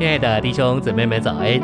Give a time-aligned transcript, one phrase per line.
[0.00, 1.60] 亲爱的弟兄姊妹们，早安！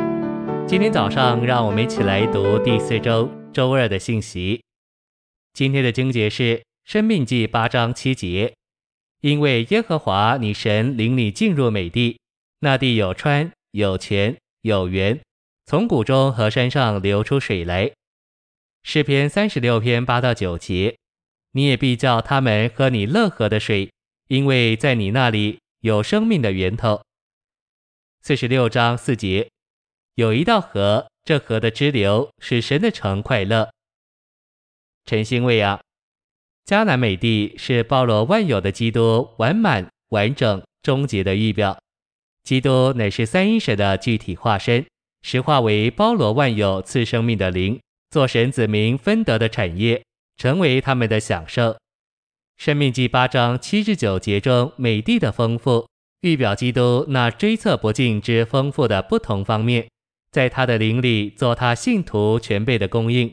[0.69, 4.63] 今天早上，让我们一起来读第四周周二的信息。
[5.55, 8.53] 今天的经节是《生命记》八章七节
[9.25, 12.21] ：“因为耶和华你神领你进入美地，
[12.61, 15.19] 那地有川，有泉，有源，
[15.65, 17.91] 从谷中和山上流出水来。”
[18.85, 20.95] 诗篇三十六篇八到九节
[21.53, 23.91] ：“你也必叫他们喝你乐河的水，
[24.29, 27.01] 因为在你那里有生命的源头。”
[28.27, 29.49] 四十六章四节，
[30.17, 33.71] 有一道河，这河的支流使神的城快乐。
[35.05, 35.81] 晨星卫啊，
[36.65, 41.79] 迦南美地是包罗万有的基督完满、完整、终结的预表。
[42.43, 44.85] 基督乃是三一神的具体化身，
[45.23, 50.03] 实化为包罗万有赐生命的灵，做神子民分得的产业，
[50.37, 51.77] 成为他们的享受。
[52.57, 55.87] 生命记八章七至九节中，美地的丰富。
[56.21, 59.89] 预表基督那追测不尽之丰富的不同方面，
[60.31, 63.33] 在他的灵里做他信徒全备的供应。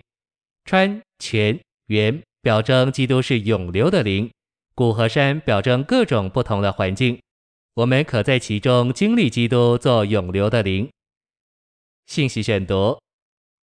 [0.65, 4.29] 川、泉、源表征基督是永流的灵，
[4.75, 7.19] 谷和山表征各种不同的环境，
[7.75, 10.89] 我们可在其中经历基督做永流的灵。
[12.05, 12.99] 信息选读：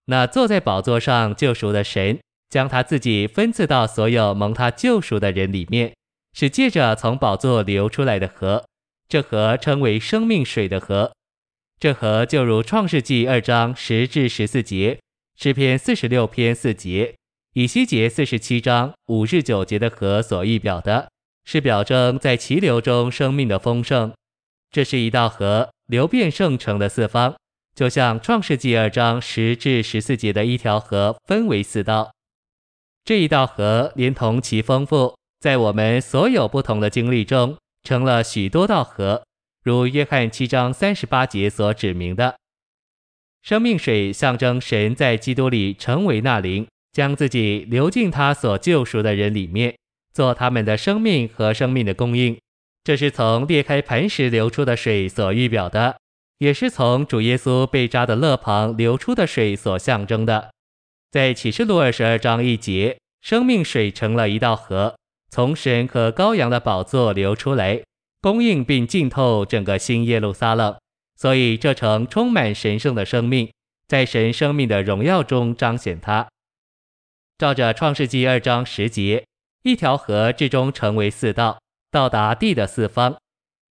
[0.06, 2.18] 那坐在宝座上救赎的神，
[2.48, 5.94] 将他自己分赐到所有蒙他救赎的人里面，
[6.32, 8.64] 是借着从宝座流出来的河。
[9.10, 11.10] 这河称为生命水的河，
[11.80, 15.00] 这河就如创世纪二章十至十四节，
[15.36, 17.16] 诗篇四十六篇四节，
[17.54, 21.08] 以西结四十七章五至九节的河所预表的，
[21.44, 24.12] 是表征在其流中生命的丰盛。
[24.70, 27.34] 这是一道河，流遍圣城的四方，
[27.74, 32.12] 就像创世纪二章十至十四节的一条河分为四道。
[33.04, 37.56] 这一道河连同其丰富，在我们所有不同的经历中。
[37.82, 39.24] 成了许多道河，
[39.62, 42.36] 如约翰七章三十八节所指明的。
[43.42, 49.74] 生命水象征神在基督里成为那灵，将自己流进他所救赎的人里面，
[50.12, 52.36] 做他们的生命和生命的供应。
[52.84, 55.96] 这是从裂开磐石流出的水所预表的，
[56.38, 60.50] 也是从主耶稣被扎的肋旁流出的水所象征的。
[61.10, 64.96] 在启示录二十二章一节，生命水成了一道河。
[65.30, 67.82] 从神和羔羊的宝座流出来，
[68.20, 70.76] 供应并浸透整个新耶路撒冷，
[71.16, 73.50] 所以这城充满神圣的生命，
[73.86, 76.28] 在神生命的荣耀中彰显它。
[77.38, 79.24] 照着创世纪二章十节，
[79.62, 81.60] 一条河至终成为四道，
[81.90, 83.16] 到达地的四方。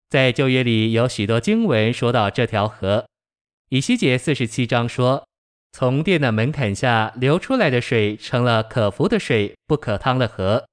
[0.08, 3.04] 在旧约里有许多经文说到这条河。
[3.70, 5.26] 以西结四十七章说，
[5.72, 10.67] 从殿的门槛下流出来的水成了可服的水，不可汤的河。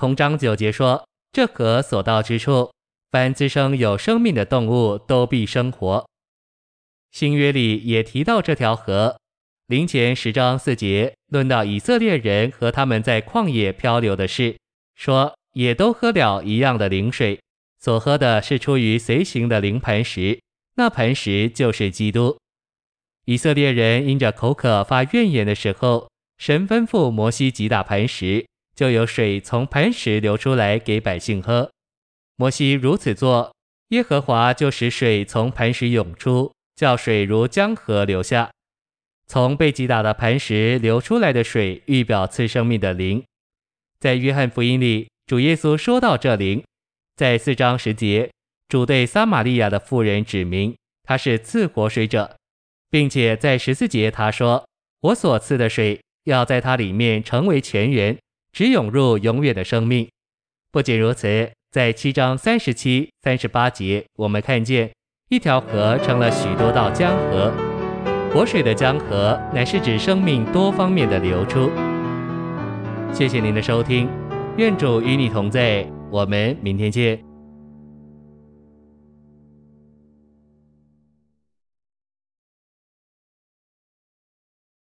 [0.00, 2.72] 同章九节说，这河所到之处，
[3.10, 6.08] 凡滋生有生命的动物都必生活。
[7.10, 9.18] 新约里也提到这条河，
[9.66, 14.56] 林前十章四节论到以色列人和他们在旷野漂流的事，
[14.94, 17.38] 说也都喝了一样的灵水，
[17.78, 20.40] 所喝的是出于随行的灵磐石，
[20.76, 22.38] 那磐石就是基督。
[23.26, 26.08] 以色列人因着口渴发怨言的时候，
[26.38, 28.46] 神吩咐摩西击打磐石。
[28.74, 31.70] 就有水从磐石流出来给百姓喝。
[32.36, 33.54] 摩西如此做，
[33.88, 38.50] 耶和华就使水从磐石涌出，叫水如江河流下。
[39.26, 43.22] 从被击打的磐石流出来的水，预表赐生命的灵。
[43.98, 46.64] 在约翰福音里，主耶稣说到这灵，
[47.14, 48.30] 在四章十节，
[48.68, 52.36] 主对撒玛利亚的妇人指明，他是赐活水者，
[52.88, 54.66] 并且在十四节他说
[55.02, 58.16] ：“我所赐的水，要在它里面成为泉源。”
[58.52, 60.08] 只涌入永远的生命。
[60.72, 64.90] 不仅如此，在七章三十七、三十八节，我们看见
[65.28, 67.52] 一条河成了许多道江河。
[68.32, 71.70] 活水的江河乃是指生命多方面的流出。
[73.12, 74.08] 谢谢您的收听，
[74.56, 77.29] 愿主与你同在，我们明天见。